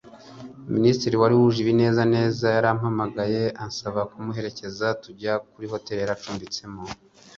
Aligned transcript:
minisitiri 0.75 1.15
wari 1.21 1.33
wuje 1.39 1.59
ibinezaneza 1.61 2.45
yarampamagaye 2.55 3.43
ansaba 3.63 4.01
kumuherekeza 4.11 4.87
tujya 5.03 5.33
kuri 5.49 5.65
hoteli 5.71 5.99
yari 6.01 6.13
acumbitsemo, 6.17 6.81